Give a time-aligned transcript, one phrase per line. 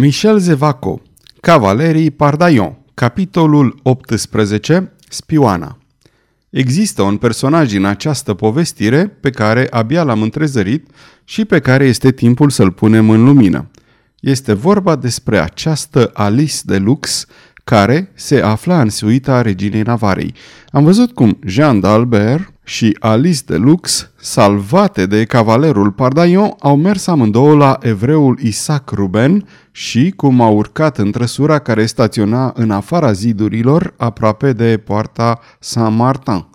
[0.00, 1.00] Michel Zevaco,
[1.40, 5.78] Cavalerii Pardaion, capitolul 18, Spioana.
[6.50, 10.90] Există un personaj în această povestire pe care abia l-am întrezărit
[11.24, 13.70] și pe care este timpul să-l punem în lumină.
[14.20, 17.26] Este vorba despre această Alice de Lux
[17.64, 20.34] care se afla în suita reginei Navarei.
[20.70, 27.06] Am văzut cum Jean d'Albert și Alice de Lux, salvate de cavalerul Pardaion, au mers
[27.06, 33.12] amândouă la evreul Isaac Ruben și cum au urcat în trăsura care staționa în afara
[33.12, 36.46] zidurilor, aproape de poarta Saint-Martin.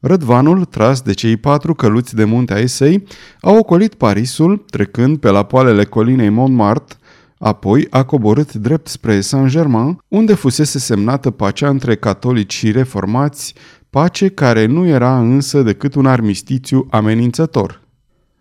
[0.00, 3.04] Rădvanul, tras de cei patru căluți de munte ai săi,
[3.40, 6.96] a ocolit Parisul, trecând pe la poalele colinei Montmartre,
[7.38, 13.54] Apoi a coborât drept spre Saint-Germain, unde fusese semnată pacea între catolici și reformați,
[13.94, 17.80] pace care nu era însă decât un armistițiu amenințător.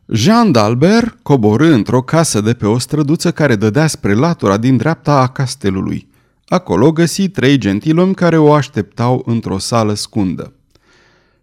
[0.08, 5.20] Jean d'Albert coborâ într-o casă de pe o străduță care dădea spre latura din dreapta
[5.20, 6.08] a castelului.
[6.46, 10.54] Acolo găsi trei gentilomi care o așteptau într-o sală scundă.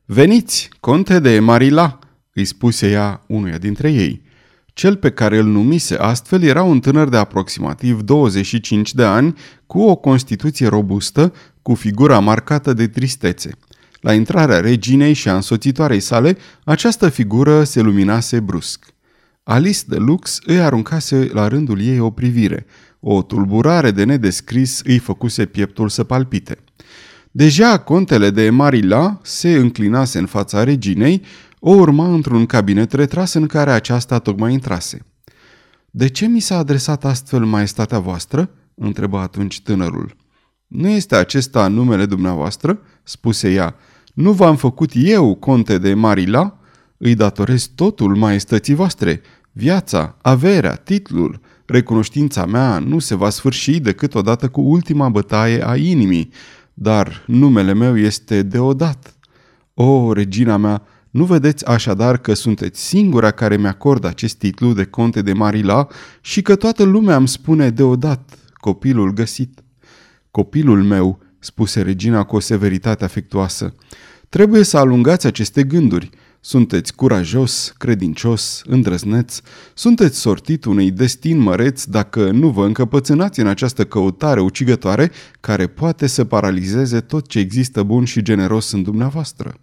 [0.05, 1.98] Veniți, conte de Marila!"
[2.33, 4.22] îi spuse ea unuia dintre ei.
[4.66, 9.34] Cel pe care îl numise astfel era un tânăr de aproximativ 25 de ani,
[9.66, 13.50] cu o constituție robustă, cu figura marcată de tristețe.
[14.01, 18.84] La intrarea reginei și a însoțitoarei sale, această figură se luminase brusc.
[19.43, 22.67] Alice de Lux îi aruncase la rândul ei o privire.
[23.01, 26.59] O tulburare de nedescris îi făcuse pieptul să palpite.
[27.31, 31.23] Deja contele de Marila se înclinase în fața reginei,
[31.59, 35.06] o urma într-un cabinet retras în care aceasta tocmai intrase.
[35.91, 40.17] De ce mi s-a adresat astfel maestatea voastră?" întrebă atunci tânărul.
[40.67, 43.77] Nu este acesta numele dumneavoastră?" spuse ea.
[44.20, 46.58] Nu v-am făcut eu, conte de Marila?
[46.96, 49.20] Îi datorez totul maestății voastre.
[49.52, 55.76] Viața, averea, titlul, recunoștința mea nu se va sfârși decât odată cu ultima bătaie a
[55.76, 56.32] inimii,
[56.74, 59.14] dar numele meu este deodat.
[59.74, 65.22] O, regina mea, nu vedeți așadar că sunteți singura care mi-acordă acest titlu de conte
[65.22, 65.86] de Marila
[66.20, 69.62] și că toată lumea îmi spune deodat copilul găsit?
[70.30, 73.75] Copilul meu, spuse regina cu o severitate afectuoasă,
[74.30, 76.10] trebuie să alungați aceste gânduri.
[76.41, 79.41] Sunteți curajos, credincios, îndrăzneț,
[79.74, 85.10] sunteți sortit unui destin măreț dacă nu vă încăpățânați în această căutare ucigătoare
[85.41, 89.54] care poate să paralizeze tot ce există bun și generos în dumneavoastră.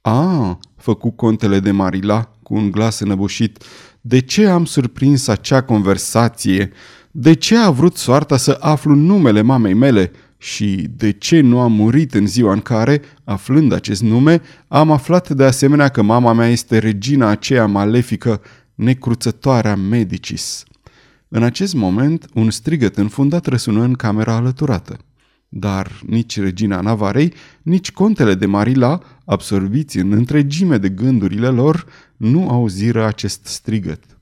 [0.00, 3.64] A, făcu contele de Marila cu un glas înăbușit,
[4.00, 6.70] de ce am surprins acea conversație?
[7.10, 10.10] De ce a vrut soarta să aflu numele mamei mele?
[10.44, 15.30] Și de ce nu am murit în ziua în care, aflând acest nume, am aflat
[15.30, 18.40] de asemenea că mama mea este regina aceea malefică,
[18.74, 20.64] necruțătoarea Medicis?
[21.28, 24.98] În acest moment, un strigăt înfundat răsună în camera alăturată.
[25.48, 27.32] Dar nici regina Navarei,
[27.62, 34.13] nici contele de Marila, absorbiți în întregime de gândurile lor, nu auziră acest strigăt.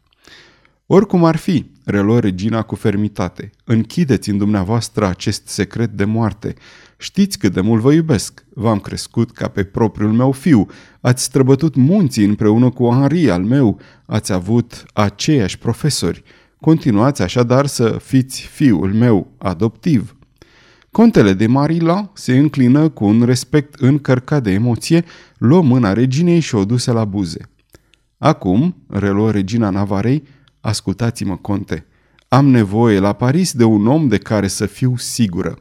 [0.94, 6.54] Oricum ar fi, reluă regina cu fermitate, închideți în dumneavoastră acest secret de moarte.
[6.98, 8.44] Știți cât de mult vă iubesc.
[8.54, 10.66] V-am crescut ca pe propriul meu fiu.
[11.00, 13.80] Ați străbătut munții împreună cu Henri al meu.
[14.06, 16.22] Ați avut aceiași profesori.
[16.60, 20.16] Continuați așadar să fiți fiul meu adoptiv.
[20.90, 25.04] Contele de Marila se înclină cu un respect încărcat de emoție,
[25.38, 27.40] luă mâna reginei și o duse la buze.
[28.18, 30.22] Acum, reluă regina Navarei,
[30.62, 31.86] ascultați-mă, conte,
[32.28, 35.58] am nevoie la Paris de un om de care să fiu sigură.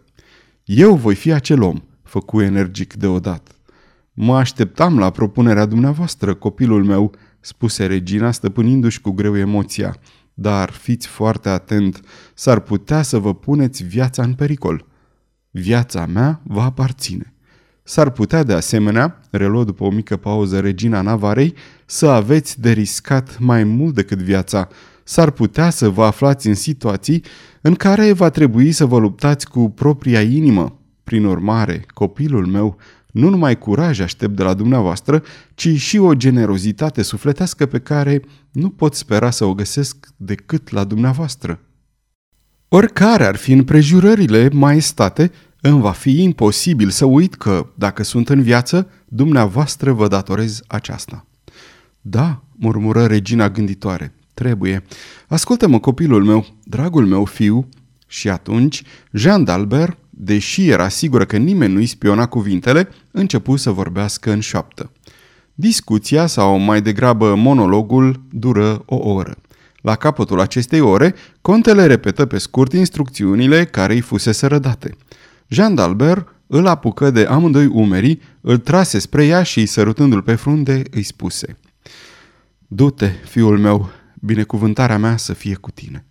[0.63, 3.51] Eu voi fi acel om, făcu energic deodată.
[4.13, 9.95] Mă așteptam la propunerea dumneavoastră, copilul meu, spuse regina, stăpânindu-și cu greu emoția.
[10.34, 12.01] Dar fiți foarte atent,
[12.33, 14.85] s-ar putea să vă puneți viața în pericol.
[15.51, 17.33] Viața mea va aparține.
[17.83, 21.53] S-ar putea de asemenea, reluă după o mică pauză regina Navarei,
[21.85, 24.68] să aveți de riscat mai mult decât viața.
[25.03, 27.23] S-ar putea să vă aflați în situații
[27.62, 30.80] în care va trebui să vă luptați cu propria inimă.
[31.03, 32.77] Prin urmare, copilul meu,
[33.12, 38.21] nu numai curaj aștept de la dumneavoastră, ci și o generozitate sufletească pe care
[38.51, 41.59] nu pot spera să o găsesc decât la dumneavoastră.
[42.68, 45.31] Oricare ar fi împrejurările, maestate,
[45.62, 51.25] îmi va fi imposibil să uit că, dacă sunt în viață, dumneavoastră vă datorez aceasta.
[52.01, 54.84] Da, murmură regina gânditoare, trebuie.
[55.28, 57.68] Ascultă-mă, copilul meu, dragul meu fiu.
[58.08, 64.32] Și atunci, Jean d'Albert, deși era sigură că nimeni nu-i spiona cuvintele, începu să vorbească
[64.32, 64.92] în șoaptă.
[65.54, 69.36] Discuția, sau mai degrabă monologul, dură o oră.
[69.82, 74.96] La capătul acestei ore, contele repetă pe scurt instrucțiunile care îi fusese rădate.
[75.48, 80.82] Jean d'Albert îl apucă de amândoi umerii, îl trase spre ea și, sărutându-l pe frunde,
[80.92, 81.56] îi spuse
[82.74, 83.90] Du-te, fiul meu,
[84.21, 86.06] binecuvântarea mea să fie cu tine.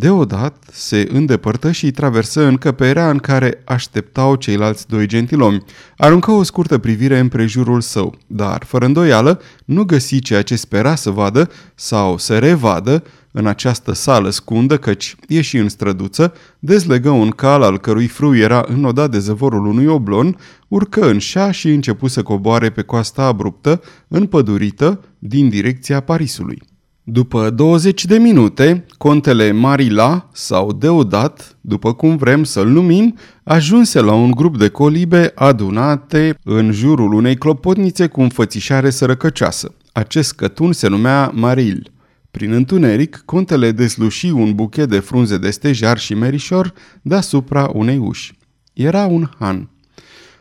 [0.00, 5.64] Deodată se îndepărtă și traversă încăperea în care așteptau ceilalți doi gentilomi.
[5.96, 10.94] Aruncă o scurtă privire în prejurul său, dar, fără îndoială, nu găsi ceea ce spera
[10.94, 17.30] să vadă sau să revadă în această sală scundă, căci ieși în străduță, dezlegă un
[17.30, 20.36] cal al cărui frâu era înnodat de zăvorul unui oblon,
[20.68, 26.62] urcă în șa și începu să coboare pe coasta abruptă, împădurită, din direcția Parisului.
[27.10, 34.12] După 20 de minute, contele Marila sau Deodat, după cum vrem să-l numim, ajunse la
[34.12, 39.74] un grup de colibe adunate în jurul unei clopotnițe cu înfățișare sărăcăcioasă.
[39.92, 41.92] Acest cătun se numea Maril.
[42.30, 46.72] Prin întuneric, contele desluși un buchet de frunze de stejar și merișor
[47.02, 48.38] deasupra unei uși.
[48.72, 49.68] Era un han.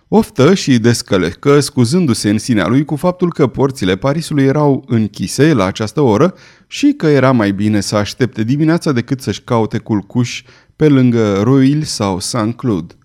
[0.09, 5.65] Oftă și descălecă, scuzându-se în sinea lui cu faptul că porțile Parisului erau închise la
[5.65, 6.33] această oră
[6.67, 10.43] și că era mai bine să aștepte dimineața decât să-și caute culcuș
[10.75, 12.96] pe lângă Roil sau Saint-Cloud.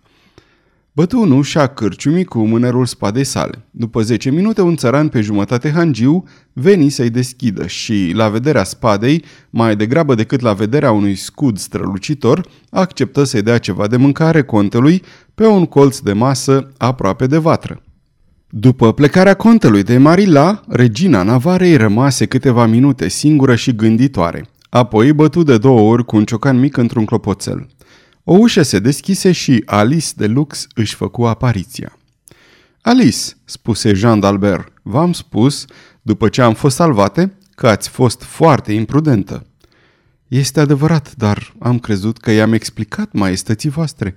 [0.94, 3.64] Bătu în ușa cârciumii cu mânerul spadei sale.
[3.70, 9.24] După 10 minute, un țăran pe jumătate hangiu veni să-i deschidă și, la vederea spadei,
[9.50, 15.02] mai degrabă decât la vederea unui scud strălucitor, acceptă să-i dea ceva de mâncare contelui
[15.34, 17.82] pe un colț de masă aproape de vatră.
[18.48, 24.46] După plecarea contelui de Marila, regina Navarei rămase câteva minute singură și gânditoare.
[24.68, 27.68] Apoi bătu de două ori cu un ciocan mic într-un clopoțel.
[28.24, 31.98] O ușă se deschise și Alice de Lux își făcu apariția.
[32.80, 35.64] Alice, spuse Jean d'Albert, v-am spus,
[36.02, 39.46] după ce am fost salvate, că ați fost foarte imprudentă.
[40.28, 44.16] Este adevărat, dar am crezut că i-am explicat maestății voastre.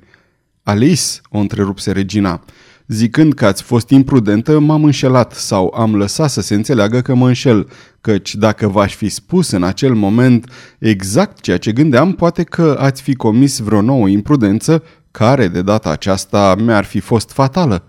[0.63, 2.43] Alice, o întrerupse regina,
[2.87, 7.27] zicând că ați fost imprudentă, m-am înșelat sau am lăsat să se înțeleagă că mă
[7.27, 7.67] înșel,
[8.01, 10.49] căci dacă v-aș fi spus în acel moment
[10.79, 15.89] exact ceea ce gândeam, poate că ați fi comis vreo nouă imprudență, care de data
[15.89, 17.85] aceasta mi-ar fi fost fatală.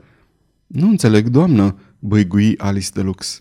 [0.67, 3.41] Nu înțeleg, doamnă, băigui Alice de Lux.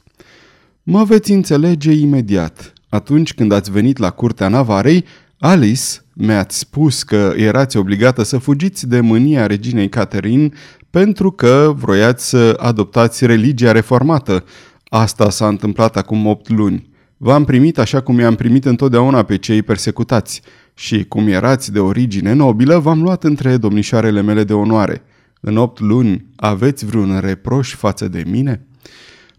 [0.84, 2.74] Mă veți înțelege imediat.
[2.90, 5.06] Atunci când ați venit la curtea Navarei,
[5.40, 10.50] Alice mi-ați spus că erați obligată să fugiți de mânia reginei Catherine
[10.96, 14.44] pentru că vroiați să adoptați religia reformată.
[14.88, 16.90] Asta s-a întâmplat acum 8 luni.
[17.18, 20.42] V-am primit așa cum i-am primit întotdeauna pe cei persecutați
[20.74, 25.02] și cum erați de origine nobilă, v-am luat între domnișoarele mele de onoare.
[25.42, 28.68] În opt luni aveți vreun reproș față de mine?"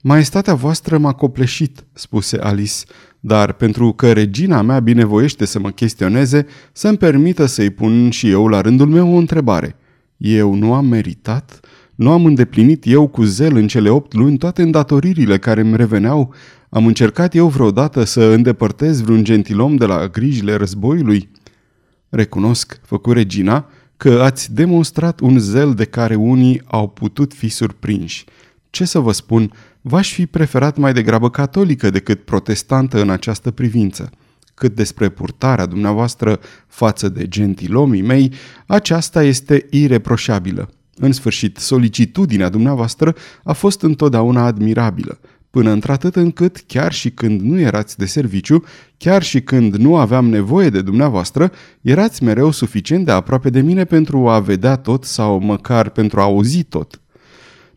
[0.02, 2.84] Maestatea voastră m-a copleșit," spuse Alice,
[3.20, 8.48] dar pentru că regina mea binevoiește să mă chestioneze, să-mi permită să-i pun și eu
[8.48, 9.76] la rândul meu o întrebare.
[10.16, 11.60] Eu nu am meritat?
[11.94, 16.34] Nu am îndeplinit eu cu zel în cele opt luni toate îndatoririle care îmi reveneau?
[16.68, 21.28] Am încercat eu vreodată să îndepărtez vreun gentilom de la grijile războiului?
[22.08, 28.24] Recunosc, făcu regina, că ați demonstrat un zel de care unii au putut fi surprinși.
[28.70, 34.10] Ce să vă spun, v-aș fi preferat mai degrabă catolică decât protestantă în această privință.
[34.56, 38.32] Cât despre purtarea dumneavoastră față de gentilomii mei,
[38.66, 40.70] aceasta este ireproșabilă.
[40.94, 45.18] În sfârșit, solicitudinea dumneavoastră a fost întotdeauna admirabilă,
[45.50, 48.64] până într-atât încât, chiar și când nu erați de serviciu,
[48.96, 53.84] chiar și când nu aveam nevoie de dumneavoastră, erați mereu suficient de aproape de mine
[53.84, 57.00] pentru a vedea tot sau măcar pentru a auzi tot.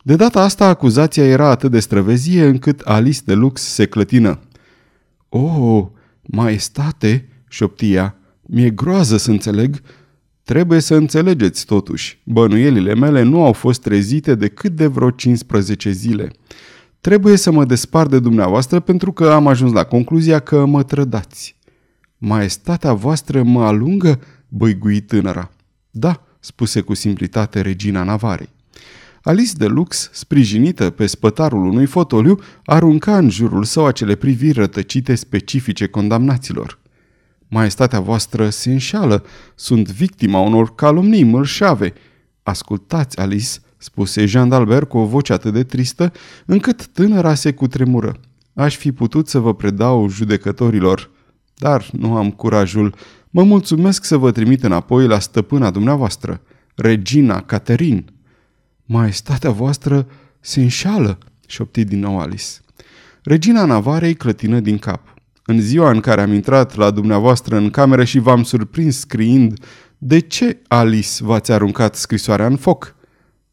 [0.02, 4.38] De data asta, acuzația era atât de străvezie încât Alice de Lux se clătină.
[5.28, 5.86] Oh,
[6.30, 9.80] maestate, șoptia, mi-e groază să înțeleg.
[10.42, 16.32] Trebuie să înțelegeți totuși, bănuielile mele nu au fost trezite decât de vreo 15 zile.
[17.00, 21.56] Trebuie să mă despart de dumneavoastră pentru că am ajuns la concluzia că mă trădați.
[22.18, 24.20] Maestatea voastră mă alungă?
[24.48, 25.50] băigui tânăra.
[25.90, 28.48] Da, spuse cu simplitate regina Navarei.
[29.22, 35.14] Alice de Lux, sprijinită pe spătarul unui fotoliu, arunca în jurul său acele priviri rătăcite
[35.14, 36.78] specifice condamnaților.
[37.48, 39.24] Maestatea voastră se înșală,
[39.54, 41.92] sunt victima unor calomnii mărșave.
[42.42, 46.12] Ascultați, Alice, spuse Jean d'Albert cu o voce atât de tristă,
[46.46, 48.16] încât tânăra se cutremură.
[48.54, 51.10] Aș fi putut să vă predau judecătorilor,
[51.56, 52.94] dar nu am curajul.
[53.30, 56.40] Mă mulțumesc să vă trimit înapoi la stăpâna dumneavoastră,
[56.74, 58.19] regina Caterin.
[58.92, 60.06] Maestatea voastră
[60.40, 62.46] se înșală, șopti din nou Alice.
[63.22, 65.14] Regina Navarei clătină din cap.
[65.46, 69.64] în ziua în care am intrat la dumneavoastră în cameră și v-am surprins scriind,
[69.98, 72.94] de ce, Alice, v-ați aruncat scrisoarea în foc?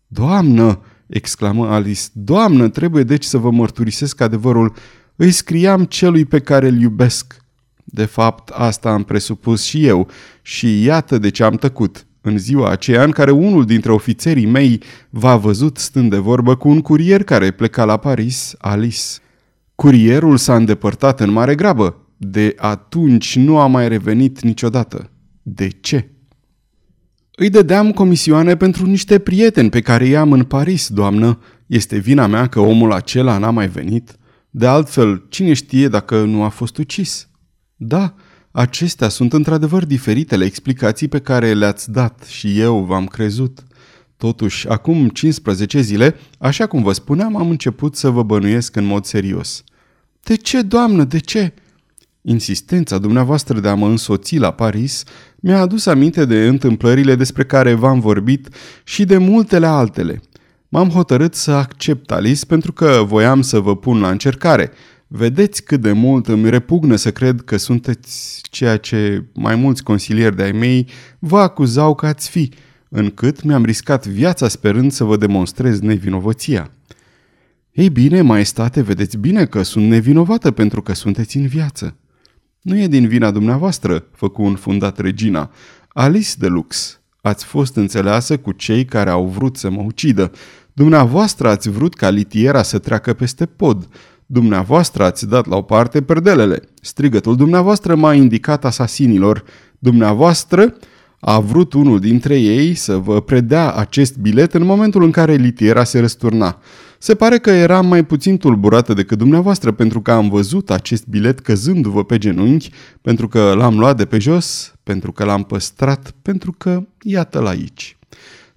[0.07, 4.73] Doamnă, exclamă Alice, doamnă, trebuie deci să vă mărturisesc adevărul.
[5.15, 7.37] Îi scriam celui pe care îl iubesc.
[7.83, 10.09] De fapt, asta am presupus și eu
[10.41, 12.06] și iată de ce am tăcut.
[12.21, 16.69] În ziua aceea în care unul dintre ofițerii mei v-a văzut stând de vorbă cu
[16.69, 19.01] un curier care pleca la Paris, Alice.
[19.75, 22.01] Curierul s-a îndepărtat în mare grabă.
[22.17, 25.11] De atunci nu a mai revenit niciodată.
[25.43, 26.09] De ce?
[27.39, 31.39] Îi dădeam comisioane pentru niște prieteni pe care i-am în Paris, doamnă.
[31.65, 34.15] Este vina mea că omul acela n-a mai venit.
[34.49, 37.29] De altfel, cine știe dacă nu a fost ucis?
[37.75, 38.13] Da,
[38.57, 43.63] acestea sunt într-adevăr diferitele explicații pe care le-ați dat și eu v-am crezut.
[44.17, 49.05] Totuși, acum 15 zile, așa cum vă spuneam, am început să vă bănuiesc în mod
[49.05, 49.63] serios.
[50.23, 51.53] De ce, doamnă, de ce?"
[52.21, 55.03] Insistența dumneavoastră de a mă însoți la Paris
[55.35, 58.49] mi-a adus aminte de întâmplările despre care v-am vorbit
[58.83, 60.21] și de multele altele.
[60.69, 64.71] M-am hotărât să accept Alice pentru că voiam să vă pun la încercare.
[65.07, 70.35] Vedeți cât de mult îmi repugnă să cred că sunteți ceea ce mai mulți consilieri
[70.35, 70.87] de-ai mei
[71.19, 72.51] vă acuzau că ați fi,
[72.89, 76.71] încât mi-am riscat viața sperând să vă demonstrez nevinovăția.
[77.71, 81.95] Ei bine, maestate, vedeți bine că sunt nevinovată pentru că sunteți în viață.
[82.61, 85.51] Nu e din vina dumneavoastră, făcu un fundat regina.
[85.87, 90.31] Alice de Lux, ați fost înțeleasă cu cei care au vrut să mă ucidă.
[90.73, 93.87] Dumneavoastră ați vrut ca litiera să treacă peste pod.
[94.29, 96.61] Dumneavoastră ați dat la o parte perdelele.
[96.81, 99.43] Strigătul dumneavoastră m-a indicat asasinilor.
[99.79, 100.77] Dumneavoastră
[101.19, 105.83] a vrut unul dintre ei să vă predea acest bilet în momentul în care litiera
[105.83, 106.57] se răsturna.
[106.99, 111.39] Se pare că eram mai puțin tulburată decât dumneavoastră pentru că am văzut acest bilet
[111.39, 116.51] căzându-vă pe genunchi, pentru că l-am luat de pe jos, pentru că l-am păstrat, pentru
[116.51, 117.96] că iată-l aici.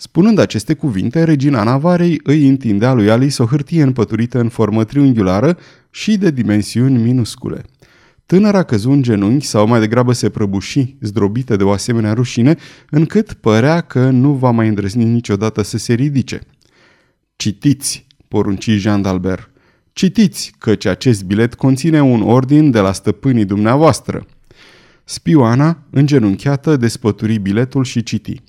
[0.00, 5.58] Spunând aceste cuvinte, regina Navarei îi întindea lui Alice o hârtie împăturită în formă triunghiulară
[5.90, 7.64] și de dimensiuni minuscule.
[8.26, 12.56] Tânăra căzu în genunchi sau mai degrabă se prăbuși, zdrobită de o asemenea rușine,
[12.90, 16.40] încât părea că nu va mai îndrăzni niciodată să se ridice.
[17.36, 19.50] Citiți, porunci Jean d'Albert.
[19.92, 24.26] Citiți, căci acest bilet conține un ordin de la stăpânii dumneavoastră.
[25.04, 28.42] Spioana, îngenunchiată, despături biletul și citi.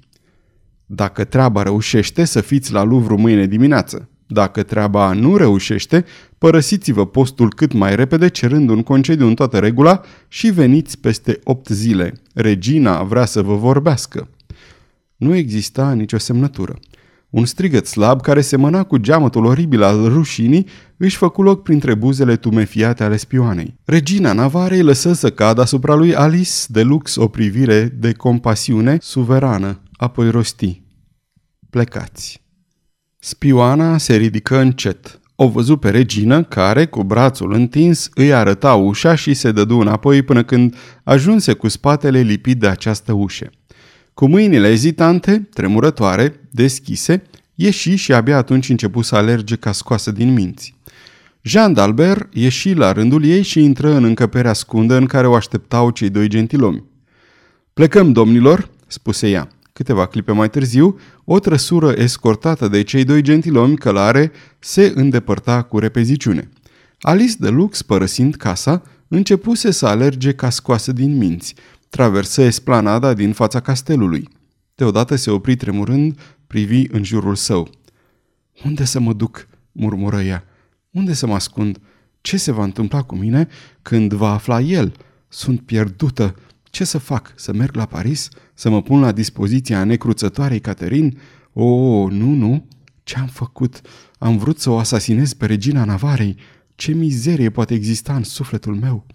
[0.93, 4.09] Dacă treaba reușește, să fiți la Louvre mâine dimineață.
[4.27, 6.05] Dacă treaba nu reușește,
[6.37, 11.67] părăsiți-vă postul cât mai repede, cerând un concediu în toată regula și veniți peste opt
[11.67, 12.13] zile.
[12.33, 14.29] Regina vrea să vă vorbească.
[15.15, 16.79] Nu exista nicio semnătură.
[17.29, 20.67] Un strigăt slab care semăna cu geamătul oribil al rușinii
[20.97, 23.75] își făcu loc printre buzele tumefiate ale spioanei.
[23.85, 29.79] Regina Navarei lăsă să cadă asupra lui Alice de lux o privire de compasiune suverană,
[30.01, 30.81] apoi rosti.
[31.69, 32.41] Plecați.
[33.19, 35.19] Spioana se ridică încet.
[35.35, 40.21] O văzu pe regină care, cu brațul întins, îi arăta ușa și se dădu înapoi
[40.21, 43.49] până când ajunse cu spatele lipit de această ușă.
[44.13, 47.23] Cu mâinile ezitante, tremurătoare, deschise,
[47.55, 50.75] ieși și abia atunci începu să alerge ca scoasă din minți.
[51.41, 55.89] Jean d'Albert ieși la rândul ei și intră în încăperea scundă în care o așteptau
[55.89, 56.83] cei doi gentilomi.
[57.73, 59.49] Plecăm, domnilor, spuse ea.
[59.81, 65.79] Câteva clipe mai târziu, o trăsură escortată de cei doi gentilomi călare se îndepărta cu
[65.79, 66.49] repeziciune.
[66.99, 71.55] Alice de Lux, părăsind casa, începuse să alerge ca scoasă din minți,
[71.89, 74.29] traversă esplanada din fața castelului.
[74.75, 77.69] Deodată se opri tremurând, privi în jurul său.
[78.65, 80.43] Unde să mă duc?" murmură ea.
[80.91, 81.79] Unde să mă ascund?
[82.21, 83.47] Ce se va întâmpla cu mine
[83.81, 84.93] când va afla el?
[85.27, 86.35] Sunt pierdută.
[86.71, 87.33] Ce să fac?
[87.35, 88.29] Să merg la Paris?
[88.53, 91.17] Să mă pun la dispoziția necruțătoarei Caterin?
[91.53, 92.65] O, oh, nu, nu.
[93.03, 93.81] Ce am făcut?
[94.17, 96.35] Am vrut să o asasinez pe regina Navarei.
[96.75, 99.05] Ce mizerie poate exista în sufletul meu!"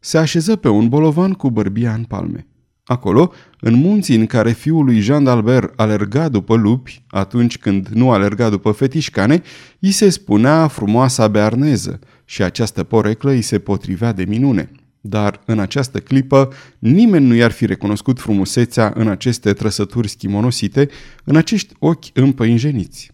[0.00, 2.46] se așeză pe un bolovan cu bărbia în palme.
[2.84, 8.10] Acolo, în munții în care fiul lui Jean d'Albert alerga după lupi, atunci când nu
[8.10, 9.42] alerga după fetișcane,
[9.80, 14.70] îi se spunea frumoasa bearneză și această poreclă îi se potrivea de minune.
[15.00, 20.88] Dar în această clipă nimeni nu i-ar fi recunoscut frumusețea în aceste trăsături schimonosite,
[21.24, 23.10] în acești ochi împăinjeniți.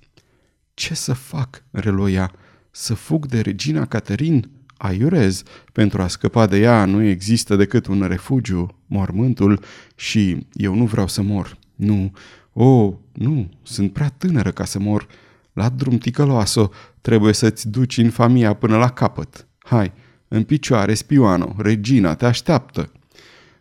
[0.74, 2.32] Ce să fac?" reloia.
[2.70, 5.42] Să fug de regina Caterin?" aiurez.
[5.72, 9.60] Pentru a scăpa de ea nu există decât un refugiu, mormântul,
[9.94, 11.58] și eu nu vreau să mor.
[11.74, 12.12] Nu,
[12.52, 15.06] o, oh, nu, sunt prea tânără ca să mor.
[15.52, 19.46] La drum ticăloasă, trebuie să-ți duci infamia până la capăt.
[19.58, 19.92] Hai,
[20.34, 22.90] În picioare, spioano, regina te așteaptă.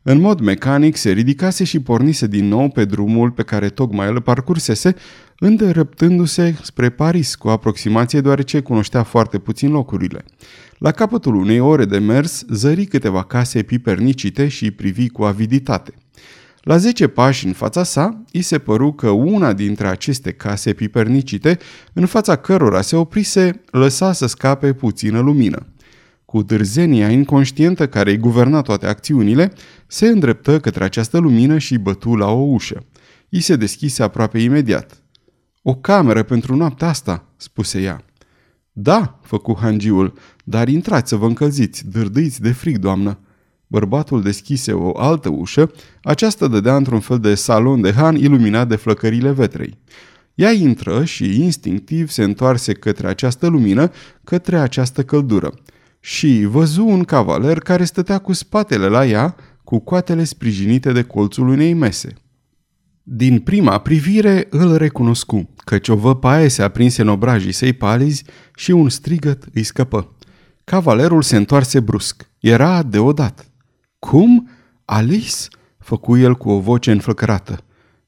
[0.02, 4.22] În mod mecanic se ridicase și pornise din nou pe drumul pe care tocmai îl
[4.22, 4.96] parcursese,
[5.40, 10.26] îndreptându-se spre Paris cu aproximație deoarece cunoștea foarte puțin locurile.
[10.78, 15.94] La capătul unei ore de mers, zări câteva case pipernicite și privi cu aviditate.
[16.62, 21.58] La zece pași în fața sa, îi se păru că una dintre aceste case pipernicite,
[21.94, 25.68] în fața cărora se oprise, lăsa să scape puțină lumină.
[26.34, 29.54] Cu dârzenia inconștientă care îi guverna toate acțiunile,
[29.88, 32.86] se îndreptă către această lumină și bătu la o ușă.
[33.30, 35.02] I se deschise aproape imediat.
[35.62, 38.06] O cameră pentru noaptea asta," spuse ea.
[38.72, 40.14] Da," făcu hangiul,
[40.44, 43.20] dar intrați să vă încălziți, dârdâiți de frig, doamnă."
[43.68, 45.72] Bărbatul deschise o altă ușă,
[46.04, 49.78] aceasta dădea într-un fel de salon de han iluminat de flăcările vetrei.
[50.36, 53.92] Ea intră și instinctiv se întoarse către această lumină,
[54.24, 55.54] către această căldură.
[56.06, 61.48] Și văzu un cavaler care stătea cu spatele la ea, cu coatele sprijinite de colțul
[61.48, 62.14] unei mese.
[63.04, 68.24] Din prima privire îl recunoscu, căci o văpaie se aprinse în obrajii săi palizi
[68.56, 70.16] și un strigăt îi scăpă.
[70.64, 72.30] Cavalerul se întoarse brusc.
[72.40, 73.52] Era deodat.
[74.00, 74.50] Cum?
[74.86, 75.48] Alice?"
[75.80, 77.64] făcu el cu o voce înflăcărată.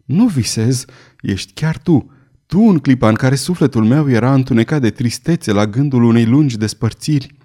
[0.05, 0.85] Nu visez,
[1.21, 2.11] ești chiar tu.
[2.45, 6.57] Tu în clipa în care sufletul meu era întunecat de tristețe la gândul unei lungi
[6.57, 7.35] despărțiri.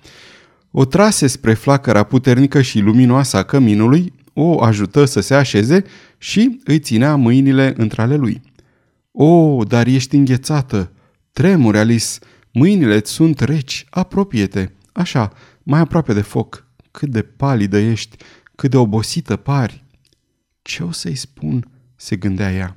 [0.71, 5.85] O trase spre flacăra puternică și luminoasă a căminului, o ajută să se așeze
[6.19, 8.43] și îi ținea mâinile între ale lui.
[9.13, 10.93] O, dar ești înghețată!
[11.33, 12.07] Tremuri, Alice!
[12.53, 14.69] Mâinile-ți sunt reci, apropie-te!
[14.93, 16.67] Așa, mai aproape de foc.
[16.91, 18.17] Cât de palidă ești!
[18.55, 19.85] Cât de obosită pari!
[20.63, 22.77] Ce o să-i spun?" se gândea ea.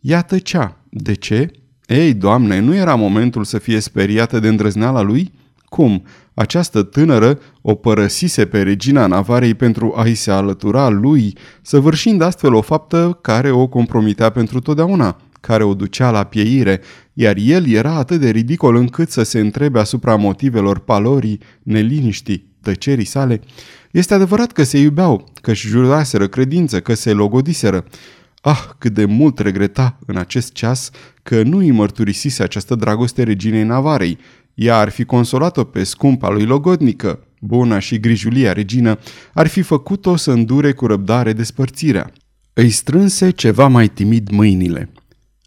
[0.00, 0.76] Ea tăcea.
[0.90, 1.50] De ce?
[1.86, 5.32] Ei, doamne, nu era momentul să fie speriată de îndrăzneala lui?
[5.64, 6.04] Cum?
[6.40, 12.60] Această tânără o părăsise pe regina Navarei pentru a-i se alătura lui, săvârșind astfel o
[12.60, 16.80] faptă care o compromitea pentru totdeauna, care o ducea la pieire,
[17.12, 23.04] iar el era atât de ridicol încât să se întrebe asupra motivelor palorii, neliniștii, tăcerii
[23.04, 23.40] sale.
[23.90, 27.84] Este adevărat că se iubeau, că își juraseră credință, că se logodiseră.
[28.42, 30.90] Ah, cât de mult regreta în acest ceas
[31.22, 34.18] că nu îi mărturisise această dragoste reginei Navarei.
[34.60, 38.98] Ea ar fi consolat-o pe scumpa lui logodnică, buna și grijulia regină,
[39.34, 42.12] ar fi făcut-o să îndure cu răbdare despărțirea.
[42.52, 44.92] Îi strânse ceva mai timid mâinile.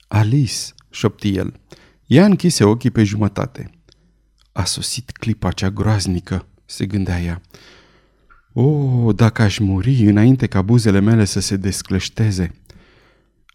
[0.08, 0.56] Alice,
[0.89, 1.54] șopti el.
[2.06, 3.69] Ea închise ochii pe jumătate.
[4.52, 7.41] A sosit clipa cea groaznică, se gândea ea.
[8.54, 12.56] O, oh, dacă aș muri înainte ca buzele mele să se descleșteze.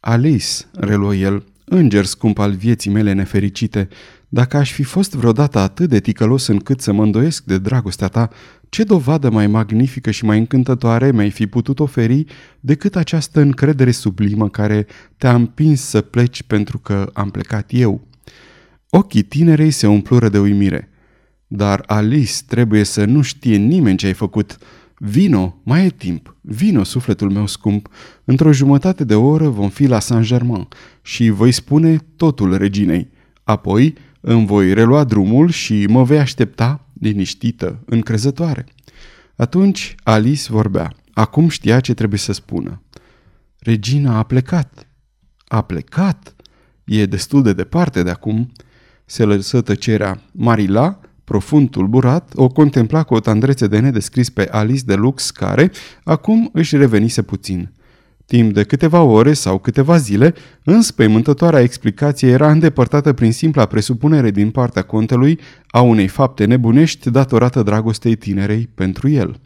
[0.01, 3.89] Alice, reluă el, înger scump al vieții mele nefericite,
[4.29, 8.29] dacă aș fi fost vreodată atât de ticălos încât să mă îndoiesc de dragostea ta,
[8.69, 12.25] ce dovadă mai magnifică și mai încântătoare mi-ai fi putut oferi
[12.61, 14.87] decât această încredere sublimă care
[15.17, 18.07] te-a împins să pleci pentru că am plecat eu?
[18.91, 20.91] Ochii tinerei se umplură de uimire.
[21.47, 24.59] Dar Alice trebuie să nu știe nimeni ce ai făcut.
[24.99, 26.37] Vino, mai e timp.
[26.41, 27.89] Vino, sufletul meu scump.
[28.25, 30.69] Într-o jumătate de oră vom fi la Saint-Germain
[31.03, 33.11] și voi spune totul reginei.
[33.45, 33.95] Apoi
[34.29, 38.67] îmi voi relua drumul și mă vei aștepta liniștită, încrezătoare.
[39.37, 40.93] Atunci Alice vorbea.
[41.13, 42.83] Acum știa ce trebuie să spună.
[43.59, 44.87] Regina a plecat.
[45.47, 46.35] A plecat?
[46.85, 48.53] E destul de departe de acum.
[49.05, 50.23] Se lăsă tăcerea.
[50.33, 55.71] Marila Profund tulburat, o contempla cu o tandrețe de nedescris pe Alice de Lux, care
[56.05, 57.71] acum își revenise puțin.
[58.29, 64.51] Timp de câteva ore sau câteva zile, înspăimântătoarea explicație era îndepărtată prin simpla presupunere din
[64.51, 69.41] partea contelui a unei fapte nebunești datorată dragostei tinerei pentru el.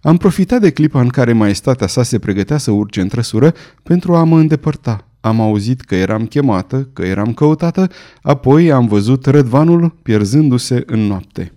[0.00, 4.14] Am profitat de clipa în care maestatea sa se pregătea să urce în trăsură pentru
[4.14, 7.90] a mă îndepărta, am auzit că eram chemată, că eram căutată,
[8.22, 11.52] apoi am văzut rădvanul pierzându-se în noapte.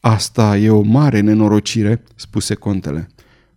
[0.00, 3.08] Asta e o mare nenorocire, spuse contele.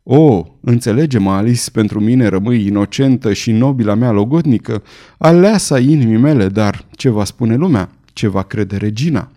[0.04, 4.84] O, înțelege-mă, Alice, pentru mine rămâi inocentă și nobila mea logodnică,
[5.18, 7.90] aleasa inimii mele, dar ce va spune lumea?
[8.14, 9.32] Ce va crede regina?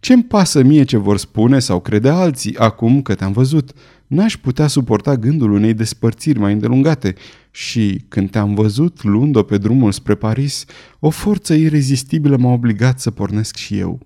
[0.00, 3.72] Ce-mi pasă mie ce vor spune sau crede alții acum că te-am văzut?
[4.06, 7.14] N-aș putea suporta gândul unei despărțiri mai îndelungate
[7.50, 10.64] și, când te-am văzut luând-o pe drumul spre Paris,
[10.98, 14.00] o forță irezistibilă m-a obligat să pornesc și eu.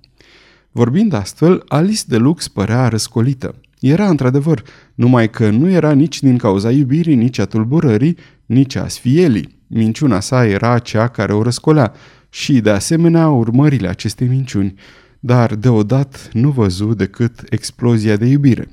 [0.70, 3.54] Vorbind astfel, Alice de Lux părea răscolită.
[3.86, 4.62] Era într-adevăr,
[4.94, 8.16] numai că nu era nici din cauza iubirii, nici a tulburării,
[8.46, 9.62] nici a sfielii.
[9.66, 11.92] Minciuna sa era cea care o răscolea
[12.30, 14.74] și, de asemenea, urmările acestei minciuni–
[15.26, 18.68] dar deodată nu văzu decât explozia de iubire.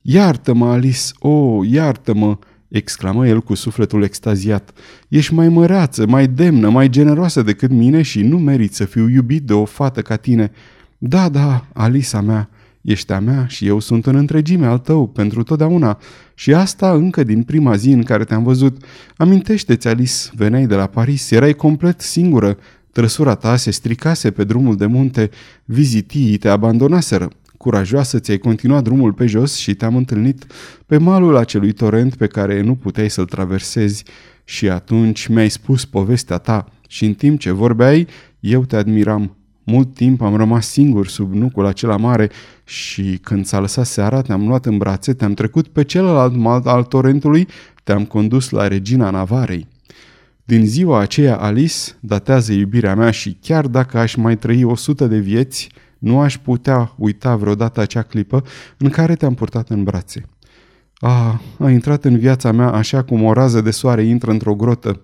[0.00, 4.70] Iartă-mă, Alice, o, oh, iartă-mă!" exclamă el cu sufletul extaziat.
[5.08, 9.42] Ești mai măreață, mai demnă, mai generoasă decât mine și nu meriți să fiu iubit
[9.42, 10.50] de o fată ca tine.
[10.98, 12.48] Da, da, Alisa mea,
[12.80, 15.98] ești a mea și eu sunt în întregime al tău pentru totdeauna.
[16.34, 18.84] Și asta încă din prima zi în care te-am văzut.
[19.16, 22.56] Amintește-ți, Alice, veneai de la Paris, erai complet singură.
[22.92, 25.30] Trăsura ta se stricase pe drumul de munte,
[25.64, 27.30] vizitii te abandonaseră.
[27.56, 30.46] Curajoasă ți-ai continuat drumul pe jos și te-am întâlnit
[30.86, 34.04] pe malul acelui torent pe care nu puteai să-l traversezi
[34.44, 38.06] și atunci mi-ai spus povestea ta și în timp ce vorbeai,
[38.40, 39.36] eu te admiram.
[39.70, 42.30] Mult timp am rămas singur sub nucul acela mare
[42.64, 46.84] și când s-a lăsat seara te-am luat în brațe, te-am trecut pe celălalt mal al
[46.84, 47.48] torentului,
[47.84, 49.68] te-am condus la regina Navarei.
[50.44, 55.06] Din ziua aceea, Alice, datează iubirea mea și chiar dacă aș mai trăi o sută
[55.06, 58.44] de vieți, nu aș putea uita vreodată acea clipă
[58.78, 60.28] în care te-am purtat în brațe.
[60.94, 65.00] Ah, a intrat în viața mea așa cum o rază de soare intră într-o grotă.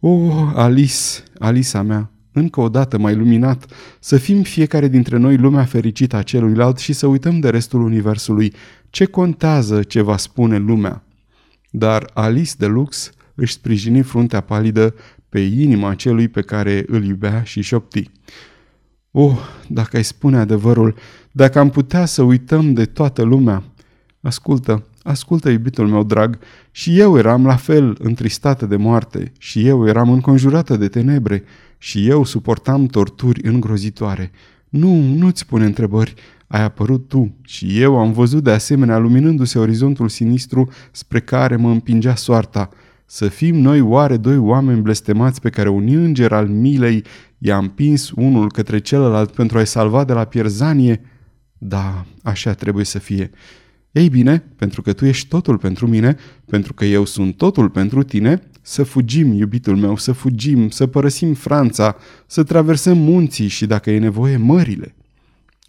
[0.00, 0.98] Oh, Alice,
[1.38, 3.66] Alisa mea, încă o dată mai luminat,
[4.00, 8.52] să fim fiecare dintre noi lumea fericită a celuilalt și să uităm de restul universului.
[8.90, 11.02] Ce contează ce va spune lumea?
[11.70, 14.94] Dar Alice de Lux își sprijini fruntea palidă
[15.28, 18.10] pe inima celui pe care îl iubea și șopti.
[19.10, 20.94] Oh, dacă ai spune adevărul,
[21.32, 23.62] dacă am putea să uităm de toată lumea.
[24.20, 26.38] Ascultă, ascultă, iubitul meu drag,
[26.70, 31.44] și eu eram la fel întristată de moarte, și eu eram înconjurată de tenebre,
[31.78, 34.30] și eu suportam torturi îngrozitoare.
[34.68, 36.14] Nu, nu-ți pune întrebări,
[36.46, 41.70] ai apărut tu și eu am văzut de asemenea luminându-se orizontul sinistru spre care mă
[41.70, 42.68] împingea soarta.
[43.06, 47.04] Să fim noi oare doi oameni blestemați pe care un înger al milei
[47.38, 51.00] i-a împins unul către celălalt pentru a-i salva de la pierzanie?
[51.58, 53.30] Da, așa trebuie să fie.
[53.94, 58.02] Ei bine, pentru că tu ești totul pentru mine, pentru că eu sunt totul pentru
[58.02, 63.90] tine, să fugim, iubitul meu, să fugim, să părăsim Franța, să traversăm munții și, dacă
[63.90, 64.94] e nevoie, mările.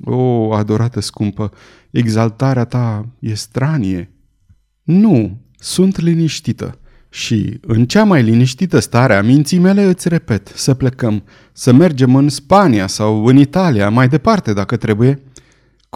[0.03, 1.51] O, adorată scumpă,
[1.89, 4.11] exaltarea ta e stranie.
[4.83, 6.79] Nu, sunt liniștită.
[7.09, 12.15] Și, în cea mai liniștită stare a minții mele, îți repet, să plecăm, să mergem
[12.15, 15.21] în Spania sau în Italia, mai departe dacă trebuie.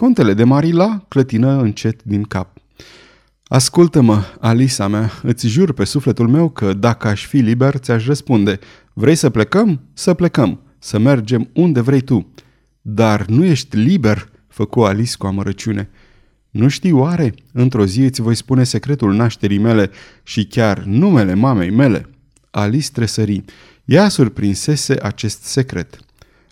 [0.00, 2.58] Contele de Marila clătină încet din cap.
[3.44, 8.58] Ascultă-mă, Alisa mea, îți jur pe sufletul meu că dacă aș fi liber, ți-aș răspunde.
[8.92, 9.80] Vrei să plecăm?
[9.92, 10.60] Să plecăm.
[10.78, 12.32] Să mergem unde vrei tu.
[12.80, 15.90] Dar nu ești liber, făcu Alice cu amărăciune.
[16.50, 17.34] Nu știi oare?
[17.52, 19.90] Într-o zi îți voi spune secretul nașterii mele
[20.22, 22.08] și chiar numele mamei mele.
[22.50, 23.44] Alice tresări.
[23.84, 25.98] Ea surprinsese acest secret.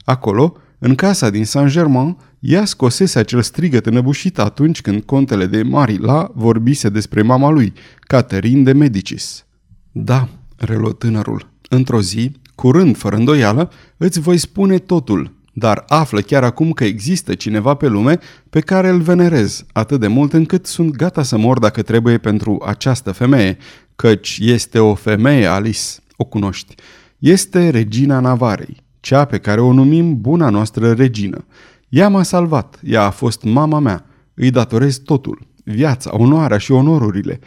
[0.05, 6.31] Acolo, în casa din Saint-Germain, ea scosese acel strigăt înăbușit atunci când contele de Marila
[6.35, 9.47] vorbise despre mama lui, Catherine de Medicis.
[9.93, 16.45] Da, reluă tânărul, într-o zi, curând, fără îndoială, îți voi spune totul, dar află chiar
[16.45, 18.19] acum că există cineva pe lume
[18.51, 22.63] pe care îl venerez atât de mult încât sunt gata să mor dacă trebuie pentru
[22.67, 23.57] această femeie,
[23.97, 25.81] căci este o femeie, Alice,
[26.17, 26.75] o cunoști.
[27.19, 31.45] Este regina Navarei, cea pe care o numim buna noastră regină.
[31.89, 37.41] Ea m-a salvat, ea a fost mama mea, îi datorez totul, viața, onoarea și onorurile.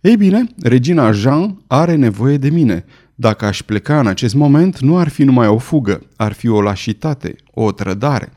[0.00, 2.84] Ei bine, regina Jean are nevoie de mine.
[3.14, 6.62] Dacă aș pleca în acest moment, nu ar fi numai o fugă, ar fi o
[6.62, 8.32] lașitate, o trădare.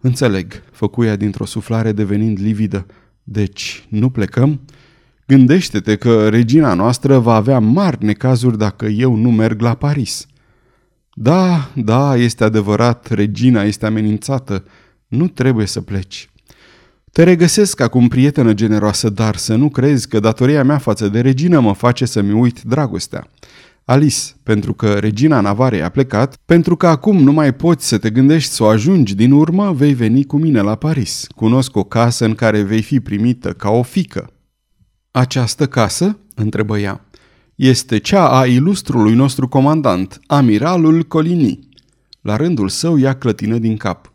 [0.00, 2.86] Înțeleg, făcuia dintr-o suflare devenind lividă.
[3.22, 4.60] Deci, nu plecăm?
[5.26, 10.26] Gândește-te că regina noastră va avea mari necazuri dacă eu nu merg la Paris.
[11.14, 14.64] Da, da, este adevărat, regina este amenințată.
[15.06, 16.30] Nu trebuie să pleci.
[17.12, 21.60] Te regăsesc acum prietenă generoasă, dar să nu crezi că datoria mea față de regină
[21.60, 23.26] mă face să-mi uit dragostea.
[23.84, 28.10] Alice, pentru că regina Navarei a plecat, pentru că acum nu mai poți să te
[28.10, 31.26] gândești să o ajungi din urmă, vei veni cu mine la Paris.
[31.34, 34.32] Cunosc o casă în care vei fi primită ca o fică.
[35.10, 36.18] Această casă?
[36.34, 37.04] întrebă ea.
[37.62, 41.68] Este cea a ilustrului nostru comandant, amiralul Colini.
[42.20, 44.12] La rândul său ea clătină din cap.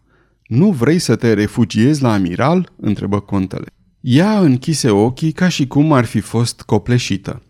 [0.47, 3.65] Nu vrei să te refugiezi la amiral?" întrebă contele.
[3.99, 7.41] Ea închise ochii ca și cum ar fi fost copleșită.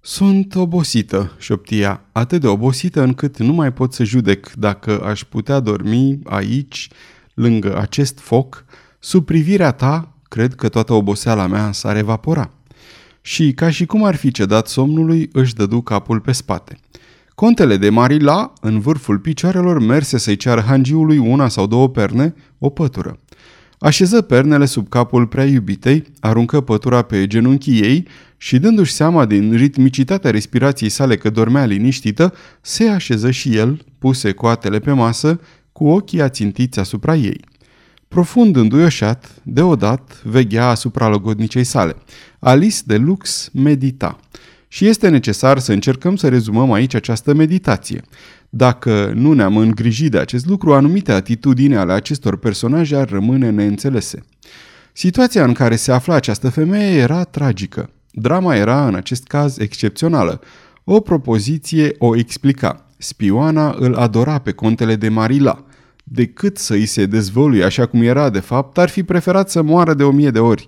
[0.00, 5.60] Sunt obosită, șoptia, atât de obosită încât nu mai pot să judec dacă aș putea
[5.60, 6.88] dormi aici,
[7.34, 8.64] lângă acest foc,
[8.98, 12.50] sub privirea ta, cred că toată oboseala mea s-ar evapora.
[13.26, 16.78] Și, ca și cum ar fi cedat somnului, își dădu capul pe spate.
[17.34, 22.68] Contele de Marila, în vârful picioarelor, merse să-i ceară hangiului una sau două perne, o
[22.68, 23.18] pătură.
[23.78, 28.06] Așeză pernele sub capul prea iubitei, aruncă pătura pe genunchii ei
[28.36, 34.32] și, dându-și seama din ritmicitatea respirației sale că dormea liniștită, se așeză și el, puse
[34.32, 35.40] coatele pe masă,
[35.72, 37.40] cu ochii ațintiți asupra ei.
[38.14, 41.96] Profund înduioșat, deodat, veghea asupra logodnicei sale.
[42.38, 44.18] Alice de Lux medita.
[44.68, 48.02] Și este necesar să încercăm să rezumăm aici această meditație.
[48.48, 54.24] Dacă nu ne-am îngrijit de acest lucru, anumite atitudini ale acestor personaje ar rămâne neînțelese.
[54.92, 57.90] Situația în care se afla această femeie era tragică.
[58.10, 60.40] Drama era, în acest caz, excepțională.
[60.84, 62.86] O propoziție o explica.
[62.98, 65.64] Spioana îl adora pe contele de Marila.
[66.06, 69.94] Decât să îi se dezvăluie așa cum era de fapt, ar fi preferat să moară
[69.94, 70.66] de o mie de ori.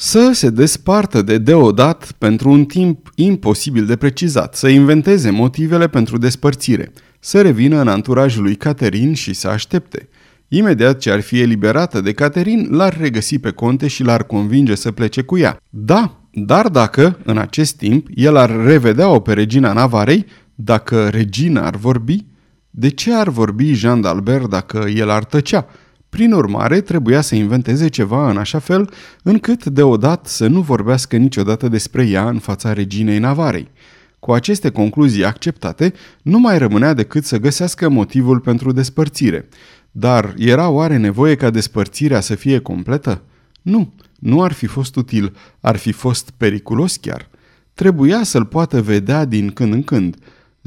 [0.00, 6.18] Să se despartă de deodat pentru un timp imposibil de precizat, să inventeze motivele pentru
[6.18, 10.08] despărțire, să revină în anturajul lui Caterin și să aștepte–
[10.48, 14.92] Imediat ce ar fi eliberată de Caterin, l-ar regăsi pe conte și l-ar convinge să
[14.92, 15.60] plece cu ea.
[15.70, 21.76] Da, dar dacă, în acest timp, el ar revedea-o pe regina Navarei, dacă regina ar
[21.76, 22.26] vorbi,
[22.70, 25.66] de ce ar vorbi Jean d'Albert dacă el ar tăcea?
[26.08, 28.90] Prin urmare, trebuia să inventeze ceva în așa fel
[29.22, 33.70] încât deodată să nu vorbească niciodată despre ea în fața reginei Navarei.
[34.18, 35.92] Cu aceste concluzii acceptate,
[36.22, 39.48] nu mai rămânea decât să găsească motivul pentru despărțire–
[39.98, 43.22] dar era oare nevoie ca despărțirea să fie completă?
[43.62, 47.28] Nu, nu ar fi fost util, ar fi fost periculos chiar.
[47.74, 50.16] Trebuia să-l poată vedea din când în când.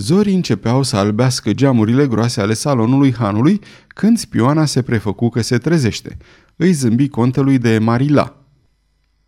[0.02, 5.58] Zorii începeau să albească geamurile groase ale salonului hanului când spioana se prefăcu că se
[5.58, 6.18] trezește.
[6.56, 8.36] Îi zâmbi contelui de Marila.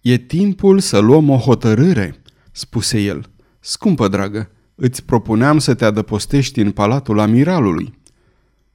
[0.01, 3.29] E timpul să luăm o hotărâre, spuse el.
[3.59, 7.99] Scumpă dragă, îți propuneam să te adăpostești în palatul amiralului.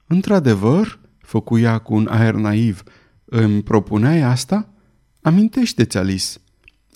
[0.07, 2.83] Într-adevăr, făcu ea cu un aer naiv.
[3.25, 4.69] Îmi propuneai asta?
[5.21, 6.27] Amintește-ți, Alice.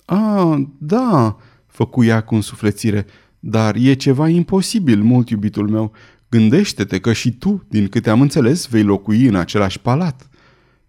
[0.04, 1.36] A, da,
[1.66, 3.06] făcu ea cu însuflețire,
[3.46, 5.92] dar e ceva imposibil, mult iubitul meu.
[6.28, 10.28] Gândește-te că și tu, din câte am înțeles, vei locui în același palat.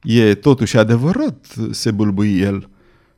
[0.04, 2.70] E totuși adevărat, se bâlbâi el.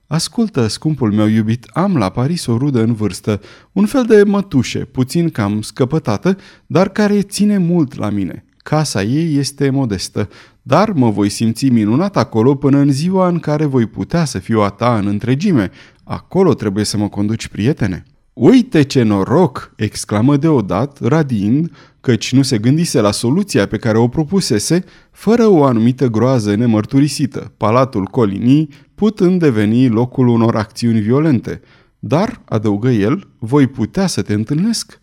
[0.08, 4.80] Ascultă, scumpul meu iubit, am la Paris o rudă în vârstă, un fel de mătușe,
[4.80, 8.46] puțin cam scăpătată, dar care ține mult la mine.
[8.58, 10.30] Casa ei este modestă,
[10.62, 14.62] dar mă voi simți minunat acolo până în ziua în care voi putea să fiu
[14.62, 15.72] a ta în întregime.
[16.04, 18.06] Acolo trebuie să mă conduci, prietene.
[18.40, 21.72] Uite ce noroc!" exclamă deodat, radiind,
[22.02, 27.54] căci nu se gândise la soluția pe care o propusese, fără o anumită groază nemărturisită,
[27.58, 31.62] palatul Colinii putând deveni locul unor acțiuni violente.
[32.00, 35.00] Dar, adăugă el, voi putea să te întâlnesc?"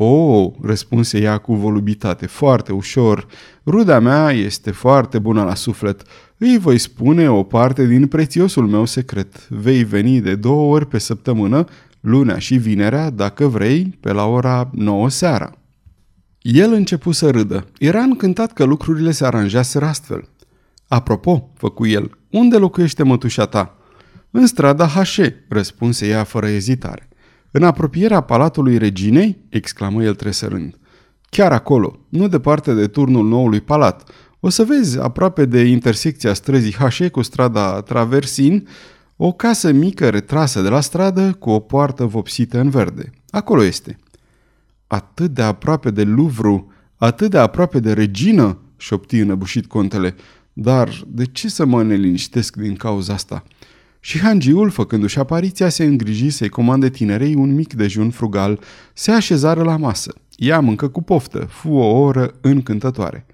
[0.00, 3.26] O, oh, răspunse ea cu volubitate, foarte ușor.
[3.66, 6.02] Ruda mea este foarte bună la suflet.
[6.36, 9.48] Îi voi spune o parte din prețiosul meu secret.
[9.48, 11.64] Vei veni de două ori pe săptămână,
[12.08, 15.52] lunea și vinerea, dacă vrei, pe la ora 9 seara.
[16.40, 17.66] El începu să râdă.
[17.78, 20.28] Era încântat că lucrurile se aranjaseră astfel.
[20.88, 23.76] Apropo, făcu el, unde locuiește mătușa ta?
[24.30, 27.08] În strada Hașe, răspunse ea fără ezitare.
[27.50, 30.74] În apropierea palatului reginei, exclamă el tresărând.
[31.30, 34.10] Chiar acolo, nu departe de turnul noului palat.
[34.40, 38.68] O să vezi, aproape de intersecția străzii Hașe cu strada Traversin,
[39.20, 43.10] o casă mică retrasă de la stradă cu o poartă vopsită în verde.
[43.30, 43.98] Acolo este.
[44.86, 46.64] Atât de aproape de Louvre,
[46.96, 50.14] atât de aproape de regină, șopti înăbușit contele.
[50.52, 53.44] Dar de ce să mă neliniștesc din cauza asta?
[54.00, 58.60] Și hangiul, făcându-și apariția, se îngriji să-i comande tinerei un mic dejun frugal,
[58.92, 60.14] se așezară la masă.
[60.36, 63.26] Ea mâncă cu poftă, fu o oră încântătoare.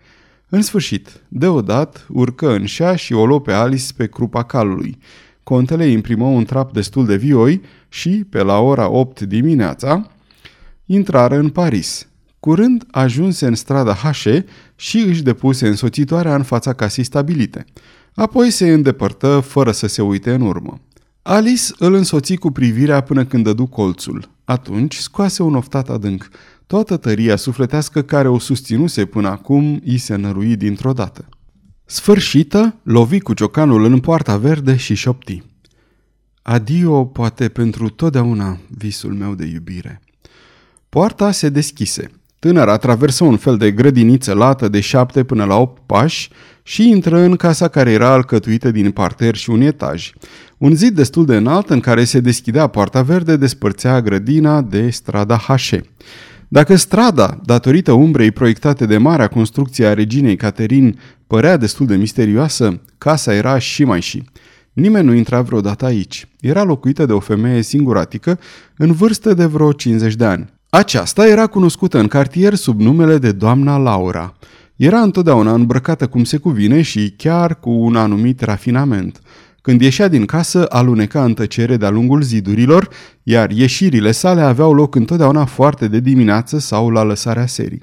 [0.48, 4.98] În sfârșit, deodat, urcă în șa și o pe Alice pe crupa calului.
[5.44, 10.10] Contele imprimă un trap destul de vioi și, pe la ora 8 dimineața,
[10.86, 12.08] intrară în Paris.
[12.40, 14.44] Curând ajunse în strada Hașe
[14.76, 17.64] și își depuse însoțitoarea în fața casei stabilite.
[18.14, 20.80] Apoi se îndepărtă fără să se uite în urmă.
[21.22, 24.30] Alice îl însoți cu privirea până când dădu colțul.
[24.44, 26.28] Atunci scoase un oftat adânc.
[26.66, 31.28] Toată tăria sufletească care o susținuse până acum i se nărui dintr-o dată.
[31.94, 35.42] Sfârșită, lovi cu ciocanul în poarta verde și șopti.
[36.42, 40.00] Adio, poate pentru totdeauna, visul meu de iubire.
[40.88, 42.10] Poarta se deschise.
[42.38, 46.30] Tânăra traversă un fel de grădiniță lată de șapte până la opt pași
[46.62, 50.12] și intră în casa care era alcătuită din parter și un etaj.
[50.58, 55.36] Un zid destul de înalt în care se deschidea poarta verde despărțea grădina de strada
[55.36, 55.82] Hașe.
[56.54, 62.80] Dacă strada, datorită umbrei proiectate de marea construcție a reginei Caterin, părea destul de misterioasă,
[62.98, 64.22] casa era și mai și.
[64.72, 66.28] Nimeni nu intra vreodată aici.
[66.40, 68.38] Era locuită de o femeie singuratică,
[68.76, 70.52] în vârstă de vreo 50 de ani.
[70.68, 74.34] Aceasta era cunoscută în cartier sub numele de doamna Laura.
[74.76, 79.20] Era întotdeauna îmbrăcată cum se cuvine și chiar cu un anumit rafinament.
[79.64, 82.88] Când ieșea din casă, aluneca în tăcere de-a lungul zidurilor,
[83.22, 87.82] iar ieșirile sale aveau loc întotdeauna foarte de dimineață sau la lăsarea serii.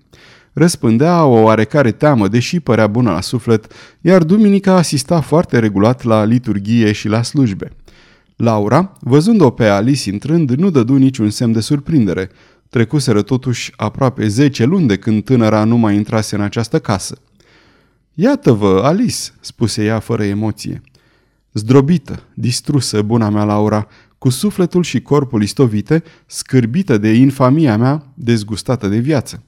[0.53, 6.23] Răspândea o oarecare teamă, deși părea bună la suflet, iar duminica asista foarte regulat la
[6.23, 7.71] liturghie și la slujbe.
[8.35, 12.29] Laura, văzând-o pe Alice intrând, nu dădu niciun semn de surprindere.
[12.69, 17.17] Trecuseră totuși aproape 10 luni de când tânăra nu mai intrase în această casă.
[18.13, 20.81] Iată-vă, Alice, spuse ea fără emoție.
[21.53, 23.87] Zdrobită, distrusă, buna mea Laura,
[24.17, 29.43] cu sufletul și corpul istovite, scârbită de infamia mea, dezgustată de viață.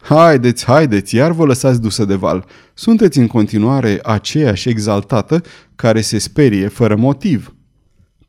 [0.00, 2.44] Haideți, haideți, iar vă lăsați dusă de val.
[2.74, 5.42] Sunteți în continuare aceeași exaltată
[5.76, 7.54] care se sperie fără motiv.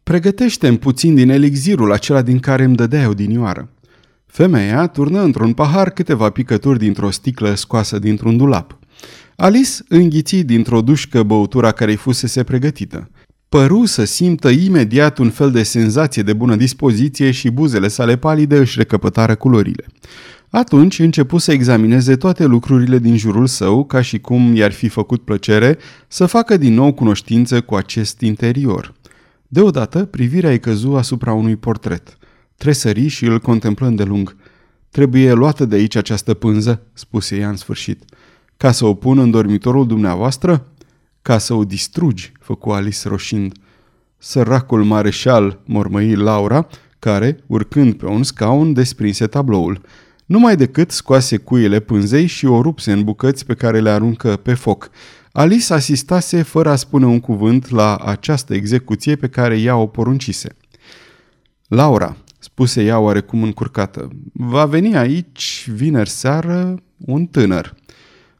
[0.03, 3.69] Pregătește-mi puțin din elixirul acela din care îmi dădeai odinioară.
[4.25, 8.78] Femeia turnă într-un pahar câteva picături dintr-o sticlă scoasă dintr-un dulap.
[9.41, 13.09] Alice înghiți dintr-o dușcă băutura care-i fusese pregătită.
[13.49, 18.57] Păru să simtă imediat un fel de senzație de bună dispoziție și buzele sale palide
[18.57, 19.85] își recăpătară culorile.
[20.49, 25.21] Atunci începu să examineze toate lucrurile din jurul său, ca și cum i-ar fi făcut
[25.21, 28.93] plăcere să facă din nou cunoștință cu acest interior.
[29.47, 32.17] Deodată, privirea îi căzu asupra unui portret.
[32.57, 34.35] Tresări și îl contemplă îndelung.
[34.91, 38.03] Trebuie luată de aici această pânză, spuse ea în sfârșit.
[38.61, 40.67] Ca să o pun în dormitorul dumneavoastră?
[41.21, 43.53] Ca să o distrugi, făcu Alice roșind.
[44.17, 46.67] Săracul mareșal, mormăi Laura,
[46.99, 49.81] care, urcând pe un scaun, desprinse tabloul.
[50.25, 54.53] Numai decât scoase cuile pânzei și o rupse în bucăți pe care le aruncă pe
[54.53, 54.89] foc.
[55.31, 60.55] Alice asistase fără a spune un cuvânt la această execuție pe care ea o poruncise.
[61.67, 67.77] Laura, spuse ea oarecum încurcată, va veni aici vineri seară un tânăr.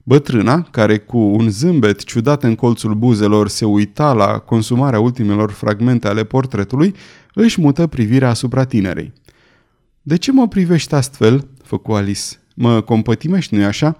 [0.10, 6.07] Bătrâna, care cu un zâmbet ciudat în colțul buzelor se uita la consumarea ultimelor fragmente
[6.07, 6.95] ale portretului,
[7.34, 9.14] își mută privirea asupra tinerei.
[10.01, 12.24] De ce mă privești astfel?" făcu Alice.
[12.55, 13.97] Mă compătimești, nu-i așa?"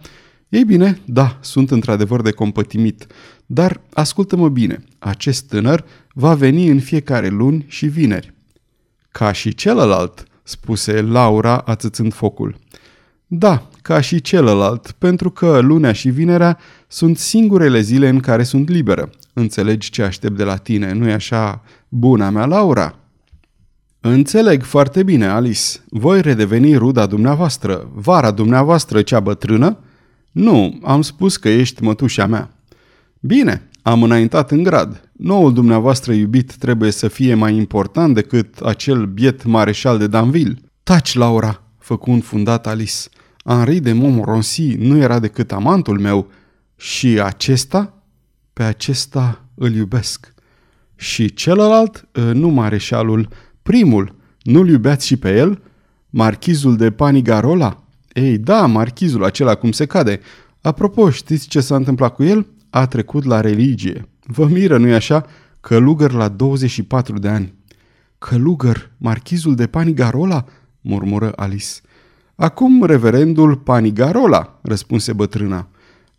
[0.50, 3.08] Ei bine, da, sunt într-adevăr de compătimit,
[3.46, 8.34] dar ascultă-mă bine, acest tânăr va veni în fiecare luni și vineri.
[9.12, 12.56] Ca și celălalt, spuse Laura ațățând focul.
[13.28, 18.70] Da, ca și celălalt, pentru că lunea și vinerea sunt singurele zile în care sunt
[18.70, 19.10] liberă.
[19.34, 22.96] Înțelegi ce aștept de la tine, nu-i așa, buna mea Laura?
[24.02, 25.68] Înțeleg foarte bine, Alice.
[25.88, 29.78] Voi redeveni ruda dumneavoastră, vara dumneavoastră cea bătrână?
[30.32, 32.50] Nu, am spus că ești mătușa mea.
[33.20, 35.10] Bine, am înaintat în grad.
[35.12, 40.56] Noul dumneavoastră iubit trebuie să fie mai important decât acel biet mareșal de Danville.
[40.84, 43.10] Taci, Laura, făcu un fundat Alice.
[43.44, 46.32] Henri de Montmorency nu era decât amantul meu.
[46.76, 48.04] Și acesta?
[48.54, 50.34] Pe acesta îl iubesc.
[50.96, 53.28] Și celălalt, ă, nu mareșalul,
[53.62, 55.62] primul, nu-l iubeați și pe el?
[56.10, 57.84] Marchizul de Panigarola?
[58.14, 60.20] Ei, da, marchizul acela cum se cade.
[60.62, 62.48] Apropo, știți ce s-a întâmplat cu el?
[62.70, 64.10] A trecut la religie.
[64.26, 65.26] Vă miră, nu-i așa?
[65.60, 67.54] Călugăr la 24 de ani.
[68.18, 70.46] Călugăr, marchizul de Panigarola?
[70.82, 71.74] murmură Alice.
[72.40, 75.68] Acum reverendul Panigarola, răspunse bătrâna.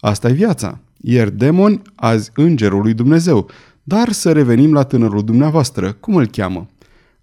[0.00, 0.78] asta e viața.
[0.96, 3.50] Ieri demon, azi îngerul lui Dumnezeu.
[3.82, 5.92] Dar să revenim la tânărul dumneavoastră.
[5.92, 6.66] Cum îl cheamă?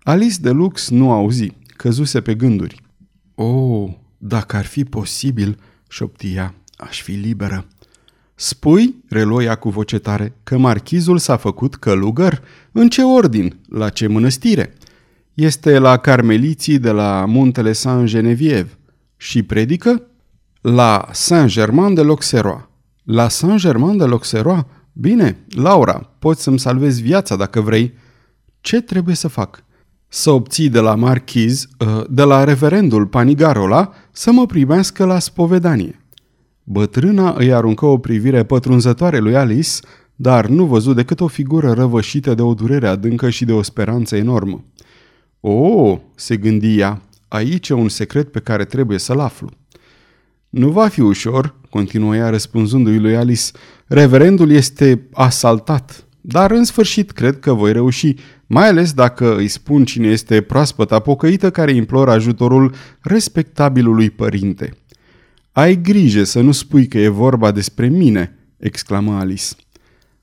[0.03, 1.51] Alice de Lux nu auzi.
[1.75, 2.81] Căzuse pe gânduri.
[3.35, 7.65] Oh, dacă ar fi posibil, șoptia, aș fi liberă.
[8.35, 12.41] Spui, reloia cu voce tare, că marchizul s-a făcut călugăr?
[12.71, 13.55] În ce ordin?
[13.69, 14.73] La ce mănăstire?
[15.33, 18.77] Este la carmeliții de la muntele Saint-Geneviève.
[19.17, 20.01] Și predică?
[20.61, 22.61] La Saint-Germain de l'Auxerrois.
[23.03, 24.63] La Saint-Germain de l'Auxerrois?
[24.93, 27.93] Bine, Laura, poți să-mi salvezi viața dacă vrei.
[28.61, 29.63] Ce trebuie să fac?
[30.07, 36.01] Să obții de la marchiz, ă, de la reverendul Panigarola, să mă primească la spovedanie.
[36.63, 39.71] Bătrâna îi aruncă o privire pătrunzătoare lui Alice,
[40.15, 44.15] dar nu văzut decât o figură răvășită de o durere adâncă și de o speranță
[44.15, 44.63] enormă.
[45.39, 49.49] O, se gândi ea, aici e un secret pe care trebuie să-l aflu.
[50.49, 53.51] Nu va fi ușor, continuă ea răspunzându-i lui Alice.
[53.87, 58.15] Reverendul este asaltat, dar în sfârșit cred că voi reuși,
[58.45, 64.73] mai ales dacă îi spun cine este proaspăta pocăită care imploră ajutorul respectabilului părinte.
[65.51, 69.53] Ai grijă să nu spui că e vorba despre mine, exclamă Alice.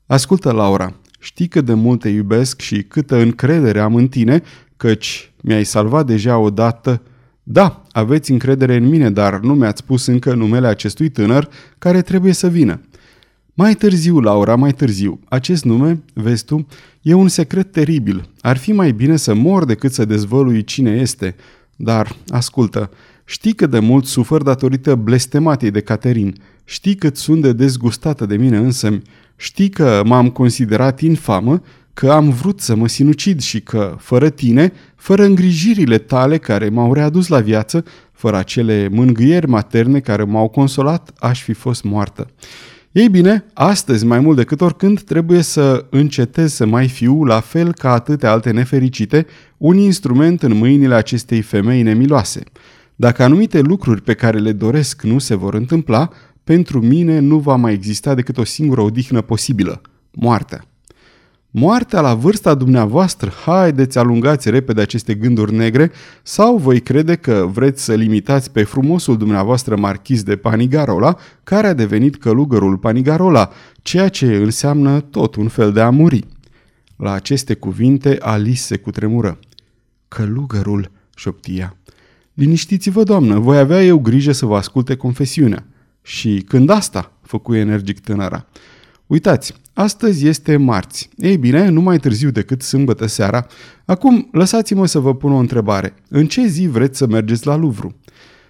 [0.05, 4.43] Ascultă, Laura, știi cât de mult te iubesc și câtă încredere am în tine,
[4.77, 7.01] căci mi-ai salvat deja odată.
[7.43, 12.33] Da, aveți încredere în mine, dar nu mi-ați spus încă numele acestui tânăr care trebuie
[12.33, 12.81] să vină.
[13.53, 15.19] Mai târziu, Laura, mai târziu.
[15.29, 16.67] Acest nume, vezi tu,
[17.01, 18.29] e un secret teribil.
[18.41, 21.35] Ar fi mai bine să mor decât să dezvălui cine este.
[21.75, 22.89] Dar, ascultă,
[23.27, 26.35] Știi cât de mult sufăr datorită blestematei de Caterin.
[26.63, 29.01] Știi cât sunt de dezgustată de mine însă.
[29.35, 31.61] Știi că m-am considerat infamă,
[31.95, 36.93] că am vrut să mă sinucid și că, fără tine, fără îngrijirile tale care m-au
[36.93, 42.27] readus la viață, fără acele mângâieri materne care m-au consolat, aș fi fost moartă.
[42.91, 47.73] Ei bine, astăzi, mai mult decât oricând, trebuie să încetez să mai fiu, la fel
[47.73, 49.25] ca atâtea alte nefericite,
[49.57, 52.43] un instrument în mâinile acestei femei nemiloase.
[52.95, 56.09] Dacă anumite lucruri pe care le doresc nu se vor întâmpla,
[56.43, 59.81] pentru mine nu va mai exista decât o singură odihnă posibilă,
[60.11, 60.63] moartea.
[61.57, 65.91] Moartea la vârsta dumneavoastră, haideți alungați repede aceste gânduri negre
[66.23, 71.73] sau voi crede că vreți să limitați pe frumosul dumneavoastră marchis de Panigarola, care a
[71.73, 73.49] devenit călugărul Panigarola,
[73.81, 76.23] ceea ce înseamnă tot un fel de a muri.
[76.95, 79.39] La aceste cuvinte Alice se cutremură.
[80.07, 81.77] Călugărul, șoptia.
[82.33, 85.65] Liniștiți-vă, doamnă, voi avea eu grijă să vă asculte confesiunea.
[86.01, 87.11] Și când asta?
[87.21, 88.45] făcu energic tânăra.
[89.07, 91.09] Uitați, astăzi este marți.
[91.17, 93.45] Ei bine, nu mai târziu decât sâmbătă seara.
[93.85, 95.93] Acum, lăsați-mă să vă pun o întrebare.
[96.09, 97.95] În ce zi vreți să mergeți la Luvru?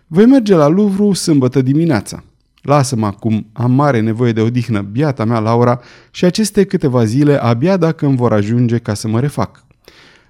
[0.07, 2.23] Voi merge la Luvru sâmbătă dimineața.
[2.61, 5.79] Lasă-mă acum, am mare nevoie de odihnă, biata mea Laura,
[6.11, 9.65] și aceste câteva zile abia dacă îmi vor ajunge ca să mă refac.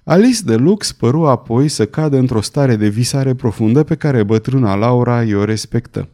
[0.04, 4.74] Alice de Lux păru apoi să cadă într-o stare de visare profundă pe care bătrâna
[4.74, 6.08] Laura i-o respectă.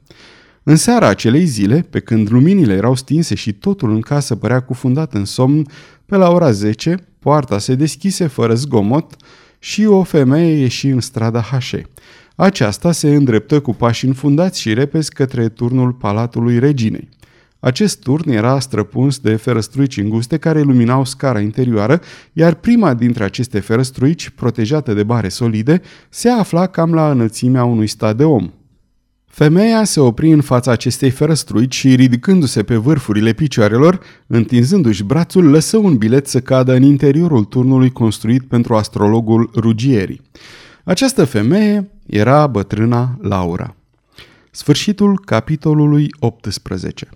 [0.65, 5.15] În seara acelei zile, pe când luminile erau stinse și totul în casă părea cufundat
[5.15, 5.67] în somn,
[6.07, 9.17] pe la ora 10, poarta se deschise fără zgomot
[9.59, 11.83] și o femeie ieși în strada Hașe.
[12.37, 17.09] Aceasta se îndreptă cu pași înfundați și repezi către turnul palatului reginei.
[17.61, 22.01] Acest turn era străpuns de ferăstruici înguste care iluminau scara interioară,
[22.33, 27.87] iar prima dintre aceste ferăstruici, protejată de bare solide, se afla cam la înălțimea unui
[27.87, 28.51] stat de om.
[29.35, 35.77] Femeia se opri în fața acestei ferăstruici și, ridicându-se pe vârfurile picioarelor, întinzându-și brațul, lăsă
[35.77, 40.21] un bilet să cadă în interiorul turnului construit pentru astrologul Ruggieri.
[40.85, 43.77] Această femeie era bătrâna Laura.
[44.51, 47.09] Sfârșitul capitolului 18